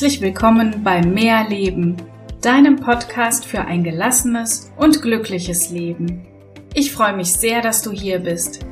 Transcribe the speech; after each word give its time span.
Herzlich 0.00 0.22
willkommen 0.22 0.82
bei 0.82 1.02
Mehr 1.02 1.46
Leben, 1.46 1.94
deinem 2.40 2.76
Podcast 2.76 3.44
für 3.44 3.60
ein 3.60 3.84
gelassenes 3.84 4.72
und 4.78 5.02
glückliches 5.02 5.68
Leben. 5.68 6.26
Ich 6.72 6.90
freue 6.90 7.14
mich 7.14 7.34
sehr, 7.34 7.60
dass 7.60 7.82
du 7.82 7.90
hier 7.92 8.18
bist. 8.20 8.64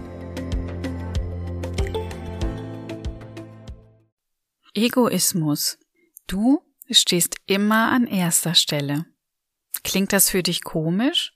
Egoismus. 4.72 5.79
Du 6.27 6.62
stehst 6.91 7.36
immer 7.45 7.93
an 7.93 8.07
erster 8.07 8.54
Stelle. 8.54 9.04
Klingt 9.85 10.14
das 10.14 10.31
für 10.31 10.43
dich 10.43 10.64
komisch? 10.64 11.35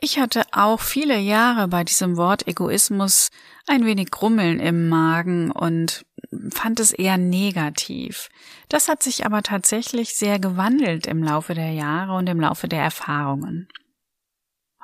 Ich 0.00 0.18
hatte 0.18 0.44
auch 0.52 0.80
viele 0.80 1.18
Jahre 1.18 1.68
bei 1.68 1.84
diesem 1.84 2.16
Wort 2.16 2.48
Egoismus 2.48 3.28
ein 3.66 3.84
wenig 3.84 4.10
Grummeln 4.10 4.58
im 4.58 4.88
Magen 4.88 5.50
und 5.50 6.06
fand 6.50 6.80
es 6.80 6.92
eher 6.92 7.16
negativ. 7.16 8.28
Das 8.68 8.88
hat 8.88 9.02
sich 9.02 9.24
aber 9.24 9.42
tatsächlich 9.42 10.14
sehr 10.14 10.38
gewandelt 10.38 11.06
im 11.06 11.22
Laufe 11.22 11.54
der 11.54 11.72
Jahre 11.72 12.14
und 12.14 12.28
im 12.28 12.40
Laufe 12.40 12.68
der 12.68 12.82
Erfahrungen. 12.82 13.68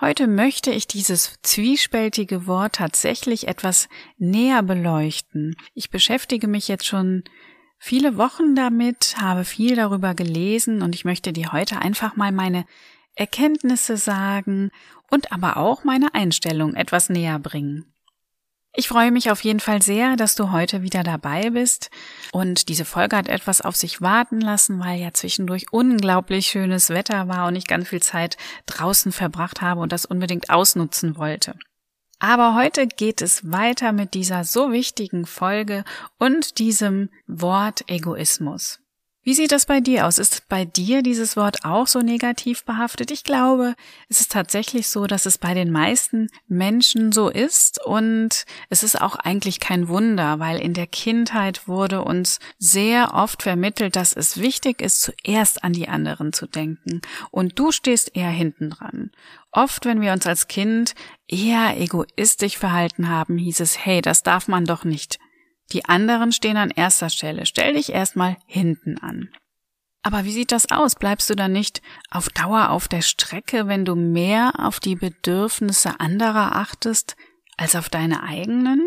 Heute 0.00 0.26
möchte 0.26 0.72
ich 0.72 0.88
dieses 0.88 1.38
zwiespältige 1.42 2.46
Wort 2.46 2.76
tatsächlich 2.76 3.46
etwas 3.46 3.88
näher 4.16 4.62
beleuchten. 4.62 5.54
Ich 5.72 5.90
beschäftige 5.90 6.48
mich 6.48 6.66
jetzt 6.66 6.86
schon 6.86 7.22
viele 7.78 8.16
Wochen 8.16 8.56
damit, 8.56 9.16
habe 9.18 9.44
viel 9.44 9.76
darüber 9.76 10.14
gelesen 10.14 10.82
und 10.82 10.94
ich 10.94 11.04
möchte 11.04 11.32
dir 11.32 11.52
heute 11.52 11.78
einfach 11.80 12.16
mal 12.16 12.32
meine 12.32 12.66
Erkenntnisse 13.14 13.96
sagen 13.96 14.70
und 15.10 15.30
aber 15.30 15.58
auch 15.58 15.84
meine 15.84 16.12
Einstellung 16.12 16.74
etwas 16.74 17.08
näher 17.08 17.38
bringen. 17.38 17.93
Ich 18.76 18.88
freue 18.88 19.12
mich 19.12 19.30
auf 19.30 19.44
jeden 19.44 19.60
Fall 19.60 19.82
sehr, 19.82 20.16
dass 20.16 20.34
du 20.34 20.50
heute 20.50 20.82
wieder 20.82 21.04
dabei 21.04 21.50
bist. 21.50 21.90
Und 22.32 22.68
diese 22.68 22.84
Folge 22.84 23.16
hat 23.16 23.28
etwas 23.28 23.60
auf 23.60 23.76
sich 23.76 24.00
warten 24.00 24.40
lassen, 24.40 24.80
weil 24.80 24.98
ja 24.98 25.12
zwischendurch 25.12 25.66
unglaublich 25.70 26.48
schönes 26.48 26.90
Wetter 26.90 27.28
war 27.28 27.46
und 27.46 27.54
ich 27.54 27.68
ganz 27.68 27.88
viel 27.88 28.02
Zeit 28.02 28.36
draußen 28.66 29.12
verbracht 29.12 29.62
habe 29.62 29.80
und 29.80 29.92
das 29.92 30.04
unbedingt 30.04 30.50
ausnutzen 30.50 31.16
wollte. 31.16 31.54
Aber 32.18 32.56
heute 32.56 32.88
geht 32.88 33.22
es 33.22 33.52
weiter 33.52 33.92
mit 33.92 34.14
dieser 34.14 34.42
so 34.42 34.72
wichtigen 34.72 35.24
Folge 35.24 35.84
und 36.18 36.58
diesem 36.58 37.10
Wort 37.28 37.88
Egoismus. 37.88 38.80
Wie 39.26 39.32
sieht 39.32 39.52
das 39.52 39.64
bei 39.64 39.80
dir 39.80 40.06
aus? 40.06 40.18
Ist 40.18 40.50
bei 40.50 40.66
dir 40.66 41.02
dieses 41.02 41.34
Wort 41.34 41.64
auch 41.64 41.86
so 41.86 42.00
negativ 42.00 42.66
behaftet? 42.66 43.10
Ich 43.10 43.24
glaube, 43.24 43.74
es 44.10 44.20
ist 44.20 44.30
tatsächlich 44.30 44.88
so, 44.88 45.06
dass 45.06 45.24
es 45.24 45.38
bei 45.38 45.54
den 45.54 45.72
meisten 45.72 46.28
Menschen 46.46 47.10
so 47.10 47.30
ist 47.30 47.82
und 47.82 48.44
es 48.68 48.82
ist 48.82 49.00
auch 49.00 49.16
eigentlich 49.16 49.60
kein 49.60 49.88
Wunder, 49.88 50.40
weil 50.40 50.60
in 50.60 50.74
der 50.74 50.86
Kindheit 50.86 51.66
wurde 51.66 52.04
uns 52.04 52.38
sehr 52.58 53.14
oft 53.14 53.42
vermittelt, 53.42 53.96
dass 53.96 54.12
es 54.12 54.42
wichtig 54.42 54.82
ist, 54.82 55.00
zuerst 55.00 55.64
an 55.64 55.72
die 55.72 55.88
anderen 55.88 56.34
zu 56.34 56.46
denken 56.46 57.00
und 57.30 57.58
du 57.58 57.72
stehst 57.72 58.14
eher 58.14 58.28
hinten 58.28 58.68
dran. 58.68 59.10
Oft, 59.52 59.86
wenn 59.86 60.02
wir 60.02 60.12
uns 60.12 60.26
als 60.26 60.48
Kind 60.48 60.94
eher 61.28 61.80
egoistisch 61.80 62.58
verhalten 62.58 63.08
haben, 63.08 63.38
hieß 63.38 63.60
es, 63.60 63.86
hey, 63.86 64.02
das 64.02 64.22
darf 64.22 64.48
man 64.48 64.66
doch 64.66 64.84
nicht. 64.84 65.18
Die 65.72 65.84
anderen 65.84 66.32
stehen 66.32 66.56
an 66.56 66.70
erster 66.70 67.10
Stelle. 67.10 67.46
Stell 67.46 67.74
dich 67.74 67.92
erstmal 67.92 68.36
hinten 68.46 68.98
an. 68.98 69.30
Aber 70.02 70.24
wie 70.24 70.32
sieht 70.32 70.52
das 70.52 70.70
aus? 70.70 70.96
Bleibst 70.96 71.30
du 71.30 71.34
dann 71.34 71.52
nicht 71.52 71.80
auf 72.10 72.28
Dauer 72.28 72.70
auf 72.70 72.88
der 72.88 73.00
Strecke, 73.00 73.68
wenn 73.68 73.86
du 73.86 73.94
mehr 73.94 74.52
auf 74.58 74.78
die 74.78 74.96
Bedürfnisse 74.96 75.98
anderer 75.98 76.56
achtest 76.56 77.16
als 77.56 77.74
auf 77.74 77.88
deine 77.88 78.22
eigenen? 78.22 78.82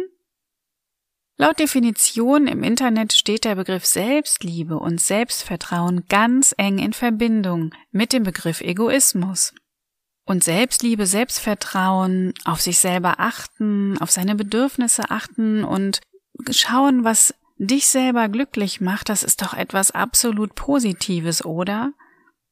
Laut 1.39 1.59
Definition 1.59 2.47
im 2.47 2.63
Internet 2.63 3.13
steht 3.13 3.45
der 3.45 3.55
Begriff 3.55 3.85
Selbstliebe 3.85 4.77
und 4.77 5.01
Selbstvertrauen 5.01 6.05
ganz 6.07 6.53
eng 6.57 6.79
in 6.79 6.93
Verbindung 6.93 7.73
mit 7.91 8.13
dem 8.13 8.23
Begriff 8.23 8.61
Egoismus. 8.61 9.53
Und 10.25 10.43
Selbstliebe, 10.43 11.05
Selbstvertrauen, 11.05 12.33
auf 12.43 12.61
sich 12.61 12.79
selber 12.79 13.19
achten, 13.19 13.97
auf 13.99 14.11
seine 14.11 14.35
Bedürfnisse 14.35 15.09
achten 15.09 15.63
und 15.63 16.01
schauen, 16.51 17.03
was 17.03 17.33
dich 17.57 17.87
selber 17.87 18.29
glücklich 18.29 18.81
macht, 18.81 19.09
das 19.09 19.23
ist 19.23 19.41
doch 19.41 19.53
etwas 19.53 19.91
absolut 19.91 20.55
Positives, 20.55 21.43
oder? 21.43 21.93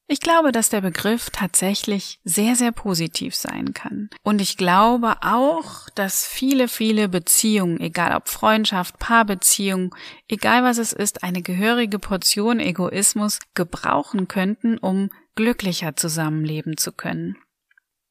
Ich 0.07 0.19
glaube, 0.19 0.51
dass 0.51 0.69
der 0.69 0.81
Begriff 0.81 1.31
tatsächlich 1.31 2.19
sehr, 2.23 2.55
sehr 2.55 2.71
positiv 2.71 3.35
sein 3.35 3.73
kann. 3.73 4.09
Und 4.21 4.39
ich 4.39 4.55
glaube 4.55 5.15
auch, 5.23 5.89
dass 5.95 6.27
viele, 6.27 6.67
viele 6.67 7.09
Beziehungen, 7.09 7.79
egal 7.79 8.15
ob 8.15 8.29
Freundschaft, 8.29 8.99
Paarbeziehung, 8.99 9.95
egal 10.27 10.63
was 10.63 10.77
es 10.77 10.93
ist, 10.93 11.23
eine 11.23 11.41
gehörige 11.41 11.97
Portion 11.97 12.59
Egoismus 12.59 13.39
gebrauchen 13.55 14.27
könnten, 14.27 14.77
um 14.77 15.09
glücklicher 15.33 15.95
zusammenleben 15.95 16.77
zu 16.77 16.91
können. 16.91 17.37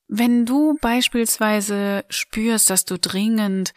Wenn 0.09 0.47
du 0.47 0.77
beispielsweise 0.81 2.05
spürst, 2.09 2.71
dass 2.71 2.85
du 2.85 2.99
dringend 2.99 3.73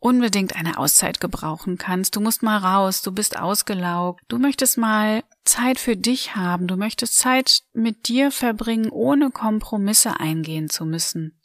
unbedingt 0.00 0.56
eine 0.56 0.78
Auszeit 0.78 1.20
gebrauchen 1.20 1.78
kannst. 1.78 2.16
Du 2.16 2.20
musst 2.20 2.42
mal 2.42 2.56
raus, 2.56 3.02
du 3.02 3.12
bist 3.12 3.38
ausgelaugt, 3.38 4.22
du 4.28 4.38
möchtest 4.38 4.78
mal 4.78 5.22
Zeit 5.44 5.78
für 5.78 5.96
dich 5.96 6.34
haben, 6.34 6.66
du 6.66 6.76
möchtest 6.76 7.18
Zeit 7.18 7.60
mit 7.72 8.08
dir 8.08 8.30
verbringen, 8.30 8.90
ohne 8.90 9.30
Kompromisse 9.30 10.18
eingehen 10.18 10.68
zu 10.68 10.84
müssen. 10.84 11.40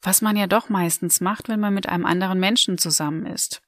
Was 0.00 0.22
man 0.22 0.36
ja 0.36 0.46
doch 0.46 0.68
meistens 0.68 1.20
macht, 1.20 1.48
wenn 1.48 1.60
man 1.60 1.74
mit 1.74 1.88
einem 1.88 2.06
anderen 2.06 2.40
Menschen 2.40 2.78
zusammen 2.78 3.26
ist. 3.26 3.62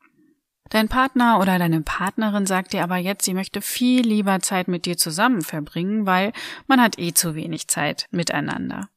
Dein 0.70 0.88
Partner 0.88 1.38
oder 1.40 1.58
deine 1.58 1.82
Partnerin 1.82 2.46
sagt 2.46 2.72
dir 2.72 2.82
aber 2.82 2.96
jetzt, 2.96 3.24
sie 3.24 3.34
möchte 3.34 3.60
viel 3.60 4.00
lieber 4.06 4.40
Zeit 4.40 4.66
mit 4.66 4.86
dir 4.86 4.96
zusammen 4.96 5.42
verbringen, 5.42 6.06
weil 6.06 6.32
man 6.66 6.80
hat 6.80 6.98
eh 6.98 7.12
zu 7.12 7.34
wenig 7.34 7.68
Zeit 7.68 8.06
miteinander. 8.10 8.88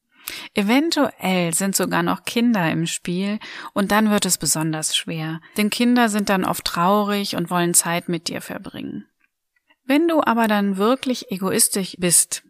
Eventuell 0.54 1.54
sind 1.54 1.76
sogar 1.76 2.04
noch 2.04 2.24
Kinder 2.24 2.70
im 2.72 2.86
Spiel 2.86 3.40
und 3.74 3.92
dann 3.92 4.10
wird 4.10 4.26
es 4.26 4.38
besonders 4.38 4.96
schwer, 4.96 5.40
denn 5.58 5.70
Kinder 5.70 6.10
sind 6.10 6.30
dann 6.30 6.46
oft 6.46 6.66
traurig 6.66 7.36
und 7.36 7.50
wollen 7.50 7.74
Zeit 7.74 8.10
mit 8.10 8.28
dir 8.28 8.42
verbringen. 8.42 9.06
Wenn 9.86 10.08
du 10.08 10.22
aber 10.22 10.48
dann 10.48 10.78
wirklich 10.78 11.32
egoistisch 11.32 11.96
bist, 11.98 12.44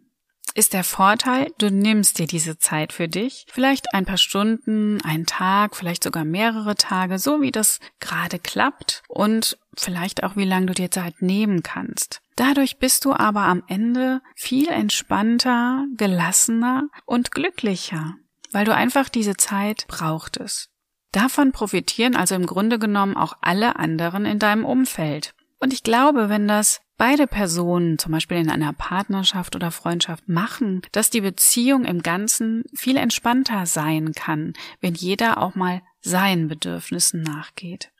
ist 0.58 0.72
der 0.72 0.82
Vorteil, 0.82 1.52
du 1.58 1.70
nimmst 1.70 2.18
dir 2.18 2.26
diese 2.26 2.58
Zeit 2.58 2.92
für 2.92 3.06
dich, 3.06 3.46
vielleicht 3.48 3.94
ein 3.94 4.04
paar 4.04 4.18
Stunden, 4.18 5.00
einen 5.02 5.24
Tag, 5.24 5.76
vielleicht 5.76 6.02
sogar 6.02 6.24
mehrere 6.24 6.74
Tage, 6.74 7.20
so 7.20 7.40
wie 7.40 7.52
das 7.52 7.78
gerade 8.00 8.40
klappt 8.40 9.04
und 9.06 9.56
vielleicht 9.76 10.24
auch 10.24 10.34
wie 10.34 10.44
lange 10.44 10.66
du 10.66 10.74
dir 10.74 10.90
Zeit 10.90 11.22
nehmen 11.22 11.62
kannst. 11.62 12.20
Dadurch 12.34 12.78
bist 12.78 13.04
du 13.04 13.12
aber 13.12 13.42
am 13.42 13.62
Ende 13.68 14.20
viel 14.34 14.68
entspannter, 14.68 15.84
gelassener 15.96 16.88
und 17.06 17.30
glücklicher, 17.30 18.16
weil 18.50 18.64
du 18.64 18.74
einfach 18.74 19.08
diese 19.08 19.36
Zeit 19.36 19.84
brauchtest. 19.86 20.70
Davon 21.12 21.52
profitieren 21.52 22.16
also 22.16 22.34
im 22.34 22.46
Grunde 22.46 22.80
genommen 22.80 23.16
auch 23.16 23.34
alle 23.40 23.76
anderen 23.76 24.26
in 24.26 24.40
deinem 24.40 24.64
Umfeld. 24.64 25.34
Und 25.58 25.72
ich 25.72 25.82
glaube, 25.82 26.28
wenn 26.28 26.46
das 26.46 26.80
beide 26.96 27.26
Personen, 27.26 27.98
zum 27.98 28.12
Beispiel 28.12 28.36
in 28.38 28.50
einer 28.50 28.72
Partnerschaft 28.72 29.56
oder 29.56 29.70
Freundschaft, 29.70 30.28
machen, 30.28 30.82
dass 30.92 31.10
die 31.10 31.20
Beziehung 31.20 31.84
im 31.84 32.02
Ganzen 32.02 32.64
viel 32.74 32.96
entspannter 32.96 33.66
sein 33.66 34.12
kann, 34.12 34.52
wenn 34.80 34.94
jeder 34.94 35.38
auch 35.38 35.54
mal 35.54 35.82
seinen 36.00 36.48
Bedürfnissen 36.48 37.22
nachgeht. 37.22 37.90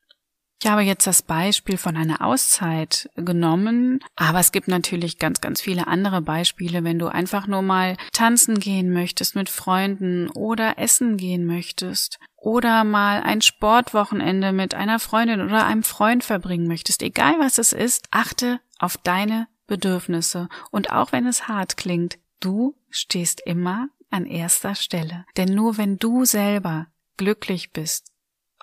Ich 0.61 0.69
habe 0.69 0.83
jetzt 0.83 1.07
das 1.07 1.23
Beispiel 1.23 1.77
von 1.77 1.97
einer 1.97 2.21
Auszeit 2.21 3.09
genommen, 3.15 4.01
aber 4.17 4.41
es 4.41 4.51
gibt 4.51 4.67
natürlich 4.67 5.21
ganz, 5.21 5.41
ganz 5.41 5.61
viele 5.61 5.87
andere 5.87 6.21
Beispiele, 6.21 6.83
wenn 6.83 6.99
du 6.99 7.07
einfach 7.07 7.47
nur 7.47 7.63
mal 7.63 7.97
tanzen 8.13 8.59
gehen 8.59 8.93
möchtest 8.93 9.37
mit 9.37 9.49
Freunden 9.49 10.29
oder 10.31 10.77
essen 10.79 11.17
gehen 11.17 11.47
möchtest 11.47 12.19
oder 12.37 12.83
mal 12.83 13.23
ein 13.23 13.41
Sportwochenende 13.41 14.53
mit 14.53 14.75
einer 14.75 14.99
Freundin 14.99 15.43
oder 15.43 15.65
einem 15.65 15.85
Freund 15.85 16.25
verbringen 16.25 16.67
möchtest, 16.67 17.03
egal 17.03 17.35
was 17.39 17.59
es 17.59 17.73
ist, 17.73 18.09
achte 18.11 18.59
auf 18.81 18.97
deine 18.97 19.47
Bedürfnisse 19.69 20.49
und 20.73 20.91
auch 20.91 21.13
wenn 21.13 21.27
es 21.29 21.47
hart 21.47 21.77
klingt, 21.77 22.19
du 22.41 22.75
stehst 22.91 23.41
immer 23.47 23.91
an 24.11 24.27
erster 24.27 24.75
Stelle. 24.75 25.25
Denn 25.37 25.55
nur 25.55 25.79
wenn 25.79 25.99
du 25.99 26.25
selber 26.25 26.89
glücklich 27.17 27.73
bist, 27.73 28.08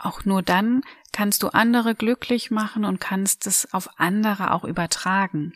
auch 0.05 0.25
nur 0.25 0.41
dann 0.41 0.81
kannst 1.11 1.43
du 1.43 1.49
andere 1.49 1.95
glücklich 1.95 2.51
machen 2.51 2.85
und 2.85 2.99
kannst 2.99 3.47
es 3.47 3.73
auf 3.73 3.89
andere 3.97 4.51
auch 4.51 4.63
übertragen. 4.63 5.53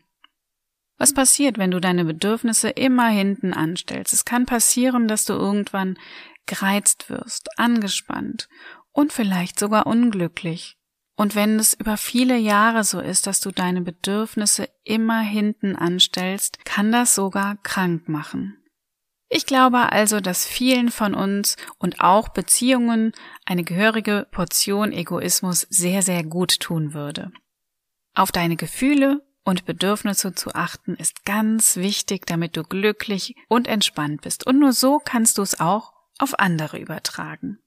Was 0.97 1.13
passiert, 1.13 1.57
wenn 1.57 1.71
du 1.71 1.79
deine 1.79 2.03
Bedürfnisse 2.03 2.69
immer 2.69 3.07
hinten 3.07 3.53
anstellst? 3.53 4.13
Es 4.13 4.25
kann 4.25 4.45
passieren, 4.45 5.07
dass 5.07 5.25
du 5.25 5.33
irgendwann 5.33 5.97
gereizt 6.45 7.09
wirst, 7.09 7.57
angespannt 7.57 8.49
und 8.91 9.13
vielleicht 9.13 9.59
sogar 9.59 9.87
unglücklich. 9.87 10.77
Und 11.15 11.35
wenn 11.35 11.59
es 11.59 11.73
über 11.73 11.97
viele 11.97 12.37
Jahre 12.37 12.83
so 12.83 12.99
ist, 12.99 13.27
dass 13.27 13.41
du 13.41 13.51
deine 13.51 13.81
Bedürfnisse 13.81 14.69
immer 14.83 15.19
hinten 15.19 15.75
anstellst, 15.75 16.63
kann 16.65 16.91
das 16.91 17.15
sogar 17.15 17.57
krank 17.57 18.07
machen. 18.07 18.58
Ich 19.29 19.45
glaube 19.45 19.91
also, 19.91 20.19
dass 20.19 20.45
vielen 20.45 20.89
von 20.89 21.13
uns 21.13 21.55
und 21.77 22.01
auch 22.01 22.29
Beziehungen 22.29 23.13
eine 23.45 23.63
gehörige 23.63 24.27
Portion 24.31 24.91
Egoismus 24.91 25.67
sehr, 25.69 26.01
sehr 26.01 26.23
gut 26.23 26.59
tun 26.59 26.93
würde. 26.95 27.31
Auf 28.15 28.31
deine 28.31 28.55
Gefühle 28.55 29.21
und 29.43 29.65
Bedürfnisse 29.65 30.33
zu 30.33 30.55
achten 30.55 30.95
ist 30.95 31.25
ganz 31.25 31.77
wichtig, 31.77 32.25
damit 32.25 32.57
du 32.57 32.63
glücklich 32.63 33.35
und 33.47 33.67
entspannt 33.67 34.21
bist. 34.21 34.47
Und 34.47 34.59
nur 34.59 34.73
so 34.73 34.99
kannst 34.99 35.37
du 35.37 35.43
es 35.43 35.59
auch 35.59 35.93
auf 36.17 36.39
andere 36.39 36.79
übertragen. 36.79 37.59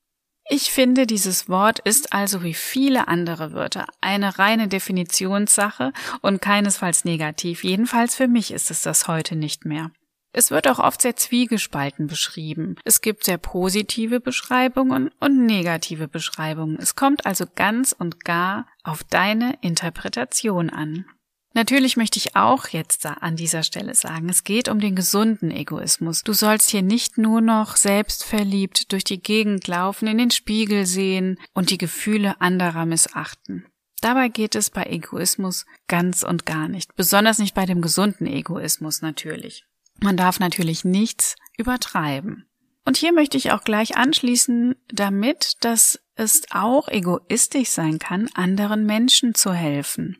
Ich 0.49 0.73
finde, 0.73 1.07
dieses 1.07 1.49
Wort 1.49 1.79
ist 1.79 2.13
also 2.13 2.43
wie 2.43 2.55
viele 2.55 3.07
andere 3.07 3.53
Wörter 3.53 3.87
eine 4.01 4.39
reine 4.39 4.67
Definitionssache 4.67 5.93
und 6.21 6.43
keinesfalls 6.43 7.05
negativ. 7.05 7.63
Jedenfalls 7.63 8.17
für 8.17 8.27
mich 8.27 8.51
ist 8.51 8.71
es 8.71 8.83
das 8.83 9.07
heute 9.07 9.37
nicht 9.37 9.65
mehr. 9.65 9.93
Es 10.33 10.51
wird 10.51 10.67
auch 10.67 10.79
oft 10.79 11.03
sehr 11.03 11.17
zwiegespalten 11.17 12.07
beschrieben. 12.07 12.77
Es 12.85 13.03
gibt 13.03 13.25
sehr 13.25 13.39
positive 13.39 14.19
Beschreibungen 14.19 15.11
und 15.21 15.45
negative 15.45 16.09
Beschreibungen. 16.09 16.79
Es 16.79 16.97
kommt 16.97 17.27
also 17.27 17.45
ganz 17.55 17.95
und 17.97 18.25
gar 18.25 18.67
auf 18.83 19.05
deine 19.05 19.59
Interpretation 19.61 20.71
an. 20.71 21.05
Natürlich 21.55 21.99
möchte 21.99 22.19
ich 22.19 22.35
auch 22.35 22.69
jetzt 22.69 23.05
an 23.05 23.37
dieser 23.37 23.63
Stelle 23.63 23.95
sagen, 23.95 24.31
es 24.31 24.43
geht 24.43 24.71
um 24.71 24.81
den 24.81 24.97
gesunden 24.97 25.51
Egoismus. 25.51 26.23
Du 26.23 26.33
sollst 26.33 26.71
hier 26.71 26.81
nicht 26.81 27.19
nur 27.19 27.43
noch 27.43 27.77
selbstverliebt 27.77 28.91
durch 28.91 29.05
die 29.05 29.21
Gegend 29.21 29.69
laufen, 29.69 30.09
in 30.09 30.17
den 30.17 30.31
Spiegel 30.31 30.87
sehen 30.87 31.39
und 31.53 31.69
die 31.69 31.77
Gefühle 31.77 32.41
anderer 32.41 32.87
missachten. 32.87 33.67
Dabei 34.01 34.29
geht 34.29 34.55
es 34.55 34.71
bei 34.71 34.85
Egoismus 34.85 35.67
ganz 35.89 36.23
und 36.23 36.47
gar 36.47 36.69
nicht, 36.69 36.95
besonders 36.97 37.39
nicht 37.39 37.55
bei 37.55 37.67
dem 37.67 37.83
gesunden 37.83 38.27
Egoismus 38.27 39.03
natürlich. 39.03 39.67
Man 40.03 40.17
darf 40.17 40.41
natürlich 40.41 40.85
nichts 40.85 41.37
übertreiben. 41.57 42.47
Und 42.85 42.97
hier 42.97 43.13
möchte 43.13 43.37
ich 43.37 43.53
auch 43.53 43.63
gleich 43.63 43.97
anschließen 43.97 44.75
damit, 44.93 45.65
dass 45.65 46.01
es 46.17 46.43
auch 46.51 46.89
egoistisch 46.89 47.69
sein 47.69 48.01
kann, 48.01 48.29
anderen 48.35 48.85
Menschen 48.85 49.35
zu 49.35 49.53
helfen. 49.53 50.19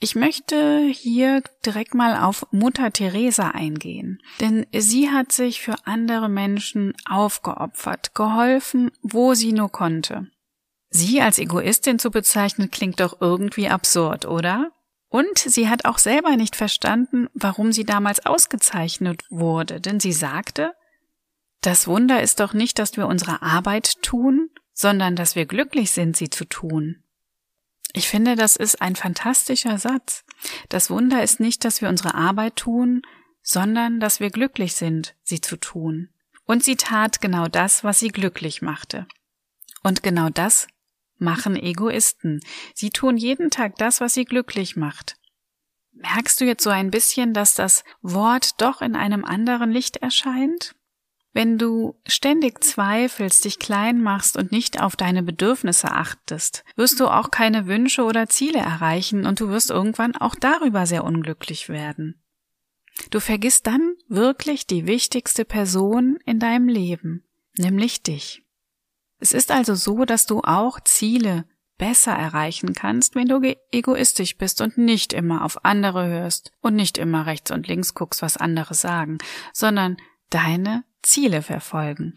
Ich 0.00 0.14
möchte 0.14 0.88
hier 0.88 1.42
direkt 1.66 1.94
mal 1.94 2.22
auf 2.22 2.46
Mutter 2.52 2.92
Teresa 2.92 3.48
eingehen, 3.48 4.22
denn 4.40 4.64
sie 4.72 5.10
hat 5.10 5.32
sich 5.32 5.60
für 5.60 5.74
andere 5.86 6.28
Menschen 6.28 6.94
aufgeopfert, 7.04 8.14
geholfen, 8.14 8.92
wo 9.02 9.34
sie 9.34 9.52
nur 9.52 9.70
konnte. 9.70 10.28
Sie 10.88 11.20
als 11.20 11.38
Egoistin 11.38 11.98
zu 11.98 12.10
bezeichnen 12.10 12.70
klingt 12.70 13.00
doch 13.00 13.20
irgendwie 13.20 13.68
absurd, 13.68 14.24
oder? 14.24 14.72
Und 15.08 15.38
sie 15.38 15.68
hat 15.68 15.84
auch 15.84 15.98
selber 15.98 16.36
nicht 16.36 16.54
verstanden, 16.54 17.28
warum 17.32 17.72
sie 17.72 17.84
damals 17.84 18.24
ausgezeichnet 18.26 19.22
wurde, 19.30 19.80
denn 19.80 20.00
sie 20.00 20.12
sagte, 20.12 20.74
das 21.60 21.86
Wunder 21.86 22.22
ist 22.22 22.40
doch 22.40 22.52
nicht, 22.52 22.78
dass 22.78 22.96
wir 22.96 23.06
unsere 23.06 23.42
Arbeit 23.42 24.02
tun, 24.02 24.50
sondern 24.72 25.16
dass 25.16 25.34
wir 25.34 25.46
glücklich 25.46 25.90
sind, 25.90 26.16
sie 26.16 26.30
zu 26.30 26.44
tun. 26.44 27.02
Ich 27.94 28.08
finde, 28.08 28.36
das 28.36 28.54
ist 28.54 28.80
ein 28.80 28.96
fantastischer 28.96 29.78
Satz. 29.78 30.24
Das 30.68 30.90
Wunder 30.90 31.22
ist 31.22 31.40
nicht, 31.40 31.64
dass 31.64 31.80
wir 31.80 31.88
unsere 31.88 32.14
Arbeit 32.14 32.56
tun, 32.56 33.02
sondern 33.42 33.98
dass 33.98 34.20
wir 34.20 34.30
glücklich 34.30 34.74
sind, 34.74 35.16
sie 35.24 35.40
zu 35.40 35.56
tun. 35.56 36.10
Und 36.44 36.62
sie 36.62 36.76
tat 36.76 37.20
genau 37.20 37.48
das, 37.48 37.82
was 37.82 37.98
sie 37.98 38.08
glücklich 38.08 38.62
machte. 38.62 39.06
Und 39.82 40.02
genau 40.02 40.28
das 40.28 40.68
machen 41.18 41.56
Egoisten. 41.56 42.40
Sie 42.74 42.90
tun 42.90 43.16
jeden 43.16 43.50
Tag 43.50 43.76
das, 43.76 44.00
was 44.00 44.14
sie 44.14 44.24
glücklich 44.24 44.76
macht. 44.76 45.16
Merkst 45.92 46.40
du 46.40 46.44
jetzt 46.44 46.62
so 46.62 46.70
ein 46.70 46.90
bisschen, 46.90 47.34
dass 47.34 47.54
das 47.54 47.82
Wort 48.02 48.60
doch 48.60 48.82
in 48.82 48.94
einem 48.94 49.24
anderen 49.24 49.70
Licht 49.70 49.96
erscheint? 49.96 50.74
Wenn 51.32 51.58
du 51.58 52.00
ständig 52.06 52.64
zweifelst, 52.64 53.44
dich 53.44 53.58
klein 53.58 54.02
machst 54.02 54.36
und 54.36 54.50
nicht 54.50 54.80
auf 54.80 54.96
deine 54.96 55.22
Bedürfnisse 55.22 55.92
achtest, 55.92 56.64
wirst 56.76 57.00
du 57.00 57.08
auch 57.08 57.30
keine 57.30 57.66
Wünsche 57.66 58.04
oder 58.04 58.28
Ziele 58.28 58.58
erreichen 58.58 59.26
und 59.26 59.40
du 59.40 59.48
wirst 59.48 59.70
irgendwann 59.70 60.16
auch 60.16 60.34
darüber 60.34 60.86
sehr 60.86 61.04
unglücklich 61.04 61.68
werden. 61.68 62.22
Du 63.10 63.20
vergisst 63.20 63.66
dann 63.66 63.94
wirklich 64.08 64.66
die 64.66 64.86
wichtigste 64.86 65.44
Person 65.44 66.18
in 66.24 66.40
deinem 66.40 66.68
Leben, 66.68 67.24
nämlich 67.56 68.02
dich. 68.02 68.42
Es 69.18 69.32
ist 69.32 69.50
also 69.50 69.74
so, 69.74 70.04
dass 70.04 70.26
du 70.26 70.40
auch 70.42 70.80
Ziele 70.80 71.44
besser 71.76 72.12
erreichen 72.12 72.74
kannst, 72.74 73.14
wenn 73.14 73.28
du 73.28 73.40
egoistisch 73.72 74.36
bist 74.36 74.60
und 74.60 74.78
nicht 74.78 75.12
immer 75.12 75.44
auf 75.44 75.64
andere 75.64 76.06
hörst 76.08 76.52
und 76.60 76.74
nicht 76.74 76.98
immer 76.98 77.26
rechts 77.26 77.50
und 77.50 77.68
links 77.68 77.94
guckst, 77.94 78.20
was 78.20 78.36
andere 78.36 78.74
sagen, 78.74 79.18
sondern 79.52 79.96
deine 80.30 80.84
Ziele 81.02 81.40
verfolgen. 81.40 82.14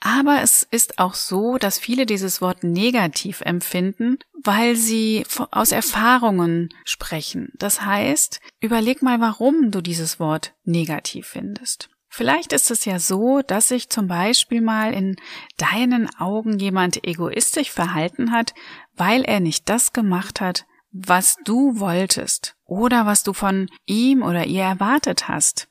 Aber 0.00 0.42
es 0.42 0.62
ist 0.62 0.98
auch 1.00 1.14
so, 1.14 1.58
dass 1.58 1.78
viele 1.78 2.06
dieses 2.06 2.40
Wort 2.40 2.62
negativ 2.62 3.40
empfinden, 3.40 4.18
weil 4.42 4.76
sie 4.76 5.26
aus 5.50 5.72
Erfahrungen 5.72 6.68
sprechen. 6.84 7.50
Das 7.56 7.84
heißt, 7.84 8.40
überleg 8.60 9.02
mal, 9.02 9.20
warum 9.20 9.70
du 9.72 9.80
dieses 9.80 10.20
Wort 10.20 10.54
negativ 10.64 11.26
findest. 11.26 11.90
Vielleicht 12.08 12.52
ist 12.52 12.70
es 12.70 12.84
ja 12.84 12.98
so, 12.98 13.42
dass 13.42 13.68
sich 13.68 13.90
zum 13.90 14.08
Beispiel 14.08 14.60
mal 14.60 14.92
in 14.94 15.16
deinen 15.56 16.08
Augen 16.18 16.58
jemand 16.58 17.06
egoistisch 17.06 17.70
verhalten 17.70 18.32
hat, 18.32 18.54
weil 18.96 19.22
er 19.22 19.40
nicht 19.40 19.68
das 19.68 19.92
gemacht 19.92 20.40
hat, 20.40 20.66
was 20.90 21.36
du 21.44 21.78
wolltest 21.78 22.56
oder 22.64 23.06
was 23.06 23.22
du 23.22 23.32
von 23.32 23.68
ihm 23.86 24.22
oder 24.22 24.46
ihr 24.46 24.62
erwartet 24.62 25.28
hast. 25.28 25.68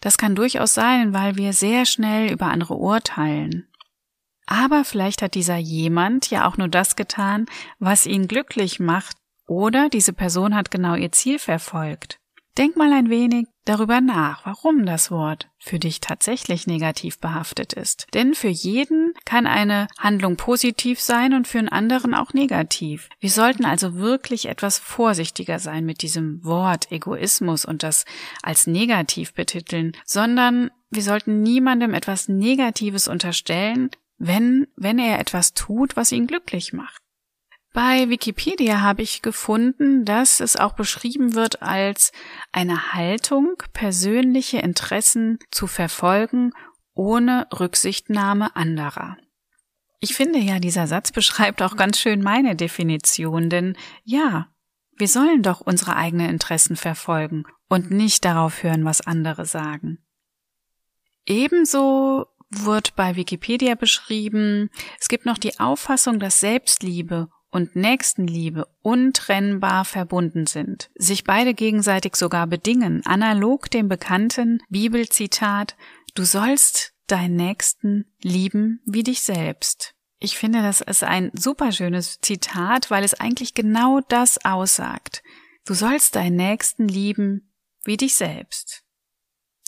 Das 0.00 0.18
kann 0.18 0.34
durchaus 0.34 0.74
sein, 0.74 1.12
weil 1.12 1.36
wir 1.36 1.52
sehr 1.52 1.84
schnell 1.84 2.32
über 2.32 2.46
andere 2.46 2.74
urteilen. 2.74 3.68
Aber 4.46 4.84
vielleicht 4.84 5.22
hat 5.22 5.34
dieser 5.34 5.56
jemand 5.56 6.30
ja 6.30 6.46
auch 6.46 6.56
nur 6.56 6.68
das 6.68 6.96
getan, 6.96 7.46
was 7.78 8.06
ihn 8.06 8.28
glücklich 8.28 8.80
macht, 8.80 9.16
oder 9.46 9.88
diese 9.88 10.12
Person 10.12 10.54
hat 10.54 10.70
genau 10.70 10.94
ihr 10.94 11.12
Ziel 11.12 11.38
verfolgt. 11.38 12.18
Denk 12.56 12.76
mal 12.76 12.92
ein 12.92 13.10
wenig 13.10 13.46
darüber 13.64 14.00
nach, 14.00 14.44
warum 14.44 14.86
das 14.86 15.10
Wort 15.10 15.48
für 15.58 15.78
dich 15.78 16.00
tatsächlich 16.00 16.66
negativ 16.66 17.18
behaftet 17.18 17.72
ist. 17.72 18.06
Denn 18.14 18.34
für 18.34 18.48
jeden 18.48 19.14
kann 19.24 19.46
eine 19.46 19.88
Handlung 19.98 20.36
positiv 20.36 21.00
sein 21.00 21.34
und 21.34 21.46
für 21.46 21.58
einen 21.58 21.68
anderen 21.68 22.14
auch 22.14 22.32
negativ. 22.32 23.08
Wir 23.20 23.30
sollten 23.30 23.64
also 23.64 23.96
wirklich 23.96 24.46
etwas 24.46 24.78
vorsichtiger 24.78 25.58
sein 25.58 25.84
mit 25.84 26.02
diesem 26.02 26.44
Wort 26.44 26.90
Egoismus 26.90 27.64
und 27.64 27.82
das 27.82 28.04
als 28.42 28.66
negativ 28.66 29.34
betiteln, 29.34 29.92
sondern 30.04 30.70
wir 30.90 31.02
sollten 31.02 31.42
niemandem 31.42 31.94
etwas 31.94 32.28
Negatives 32.28 33.08
unterstellen, 33.08 33.90
wenn, 34.18 34.68
wenn 34.76 34.98
er 34.98 35.18
etwas 35.18 35.54
tut, 35.54 35.96
was 35.96 36.12
ihn 36.12 36.26
glücklich 36.26 36.72
macht. 36.72 37.01
Bei 37.72 38.10
Wikipedia 38.10 38.82
habe 38.82 39.00
ich 39.00 39.22
gefunden, 39.22 40.04
dass 40.04 40.40
es 40.40 40.56
auch 40.56 40.74
beschrieben 40.74 41.34
wird 41.34 41.62
als 41.62 42.12
eine 42.52 42.92
Haltung, 42.92 43.54
persönliche 43.72 44.58
Interessen 44.58 45.38
zu 45.50 45.66
verfolgen, 45.66 46.52
ohne 46.92 47.46
Rücksichtnahme 47.58 48.54
anderer. 48.56 49.16
Ich 50.00 50.14
finde 50.14 50.38
ja, 50.38 50.58
dieser 50.58 50.86
Satz 50.86 51.12
beschreibt 51.12 51.62
auch 51.62 51.76
ganz 51.76 51.98
schön 51.98 52.22
meine 52.22 52.56
Definition, 52.56 53.48
denn 53.48 53.76
ja, 54.04 54.48
wir 54.98 55.08
sollen 55.08 55.42
doch 55.42 55.62
unsere 55.62 55.96
eigenen 55.96 56.28
Interessen 56.28 56.76
verfolgen 56.76 57.44
und 57.68 57.90
nicht 57.90 58.26
darauf 58.26 58.62
hören, 58.62 58.84
was 58.84 59.00
andere 59.00 59.46
sagen. 59.46 60.04
Ebenso 61.24 62.26
wird 62.50 62.96
bei 62.96 63.16
Wikipedia 63.16 63.76
beschrieben, 63.76 64.68
es 65.00 65.08
gibt 65.08 65.24
noch 65.24 65.38
die 65.38 65.58
Auffassung, 65.58 66.20
dass 66.20 66.40
Selbstliebe 66.40 67.30
und 67.52 67.76
Nächstenliebe 67.76 68.66
untrennbar 68.80 69.84
verbunden 69.84 70.46
sind, 70.46 70.90
sich 70.96 71.22
beide 71.22 71.54
gegenseitig 71.54 72.16
sogar 72.16 72.48
bedingen, 72.48 73.06
analog 73.06 73.70
dem 73.70 73.88
bekannten 73.88 74.60
Bibelzitat 74.68 75.76
Du 76.14 76.24
sollst 76.24 76.92
deinen 77.06 77.36
Nächsten 77.36 78.12
lieben 78.20 78.80
wie 78.84 79.02
dich 79.02 79.22
selbst. 79.22 79.94
Ich 80.18 80.36
finde, 80.36 80.62
das 80.62 80.80
ist 80.80 81.04
ein 81.04 81.30
superschönes 81.34 82.20
Zitat, 82.20 82.90
weil 82.90 83.02
es 83.02 83.14
eigentlich 83.14 83.54
genau 83.54 84.00
das 84.08 84.44
aussagt. 84.44 85.22
Du 85.64 85.74
sollst 85.74 86.16
deinen 86.16 86.36
Nächsten 86.36 86.88
lieben 86.88 87.52
wie 87.84 87.96
dich 87.96 88.14
selbst. 88.14 88.84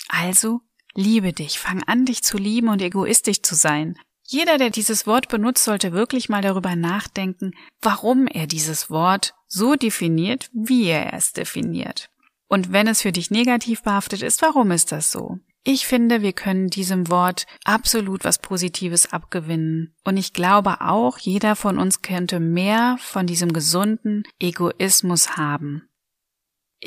Also 0.08 0.60
liebe 0.94 1.32
dich, 1.32 1.58
fang 1.58 1.82
an, 1.84 2.04
dich 2.04 2.22
zu 2.22 2.38
lieben 2.38 2.68
und 2.68 2.82
egoistisch 2.82 3.42
zu 3.42 3.54
sein. 3.54 3.98
Jeder, 4.26 4.56
der 4.56 4.70
dieses 4.70 5.06
Wort 5.06 5.28
benutzt, 5.28 5.64
sollte 5.64 5.92
wirklich 5.92 6.28
mal 6.28 6.40
darüber 6.40 6.76
nachdenken, 6.76 7.52
warum 7.82 8.26
er 8.26 8.46
dieses 8.46 8.90
Wort 8.90 9.34
so 9.46 9.74
definiert, 9.74 10.50
wie 10.52 10.86
er 10.86 11.12
es 11.12 11.32
definiert. 11.32 12.08
Und 12.48 12.72
wenn 12.72 12.86
es 12.86 13.02
für 13.02 13.12
dich 13.12 13.30
negativ 13.30 13.82
behaftet 13.82 14.22
ist, 14.22 14.40
warum 14.40 14.70
ist 14.70 14.92
das 14.92 15.12
so? 15.12 15.38
Ich 15.66 15.86
finde, 15.86 16.20
wir 16.20 16.32
können 16.32 16.68
diesem 16.68 17.10
Wort 17.10 17.46
absolut 17.64 18.24
was 18.24 18.38
Positives 18.38 19.12
abgewinnen. 19.12 19.94
Und 20.04 20.18
ich 20.18 20.34
glaube 20.34 20.82
auch, 20.82 21.18
jeder 21.18 21.56
von 21.56 21.78
uns 21.78 22.02
könnte 22.02 22.38
mehr 22.38 22.96
von 23.00 23.26
diesem 23.26 23.52
gesunden 23.52 24.24
Egoismus 24.38 25.38
haben. 25.38 25.88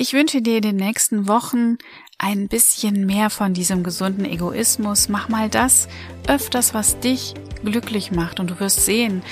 Ich 0.00 0.12
wünsche 0.12 0.40
dir 0.40 0.58
in 0.58 0.62
den 0.62 0.76
nächsten 0.76 1.26
Wochen 1.26 1.76
ein 2.18 2.46
bisschen 2.46 3.04
mehr 3.04 3.30
von 3.30 3.52
diesem 3.52 3.82
gesunden 3.82 4.24
Egoismus. 4.26 5.08
Mach 5.08 5.28
mal 5.28 5.48
das 5.48 5.88
öfters, 6.28 6.72
was 6.72 7.00
dich 7.00 7.34
glücklich 7.64 8.12
macht 8.12 8.38
und 8.38 8.48
du 8.48 8.60
wirst 8.60 8.84
sehen, 8.84 9.22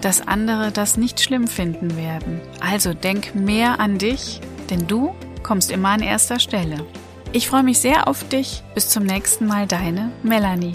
dass 0.00 0.26
andere 0.26 0.72
das 0.72 0.96
nicht 0.96 1.20
schlimm 1.20 1.46
finden 1.46 1.96
werden. 1.96 2.40
Also 2.58 2.92
denk 2.92 3.36
mehr 3.36 3.78
an 3.78 3.98
dich, 3.98 4.40
denn 4.68 4.88
du 4.88 5.14
kommst 5.44 5.70
immer 5.70 5.90
an 5.90 6.02
erster 6.02 6.40
Stelle. 6.40 6.84
Ich 7.30 7.48
freue 7.48 7.62
mich 7.62 7.78
sehr 7.78 8.08
auf 8.08 8.28
dich. 8.28 8.64
Bis 8.74 8.88
zum 8.88 9.04
nächsten 9.04 9.46
Mal, 9.46 9.68
deine 9.68 10.10
Melanie. 10.24 10.72